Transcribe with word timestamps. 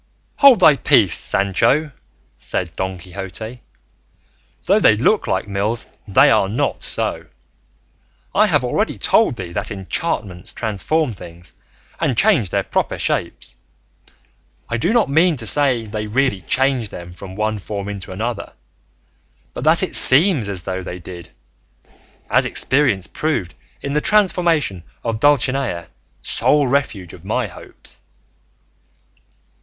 "Hold 0.37 0.61
thy 0.61 0.77
peace, 0.77 1.13
Sancho," 1.15 1.91
said 2.39 2.75
Don 2.75 2.97
Quixote; 2.97 3.61
"though 4.65 4.79
they 4.79 4.97
look 4.97 5.27
like 5.27 5.47
mills 5.47 5.85
they 6.07 6.31
are 6.31 6.47
not 6.49 6.81
so; 6.81 7.27
I 8.33 8.47
have 8.47 8.63
already 8.63 8.97
told 8.97 9.35
thee 9.35 9.51
that 9.53 9.69
enchantments 9.69 10.53
transform 10.53 11.11
things 11.11 11.53
and 11.99 12.17
change 12.17 12.49
their 12.49 12.63
proper 12.63 12.97
shapes; 12.97 13.57
I 14.67 14.77
do 14.77 14.91
not 14.91 15.07
mean 15.07 15.35
to 15.35 15.45
say 15.45 15.85
they 15.85 16.07
really 16.07 16.41
change 16.41 16.89
them 16.89 17.13
from 17.13 17.35
one 17.35 17.59
form 17.59 17.87
into 17.87 18.11
another, 18.11 18.53
but 19.53 19.63
that 19.65 19.83
it 19.83 19.93
seems 19.95 20.49
as 20.49 20.63
though 20.63 20.81
they 20.81 20.97
did, 20.97 21.29
as 22.27 22.45
experience 22.45 23.05
proved 23.05 23.53
in 23.81 23.93
the 23.93 24.01
transformation 24.01 24.83
of 25.03 25.19
Dulcinea, 25.19 25.89
sole 26.23 26.67
refuge 26.67 27.13
of 27.13 27.23
my 27.23 27.45
hopes." 27.45 27.99